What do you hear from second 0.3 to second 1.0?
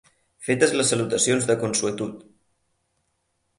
Fetes les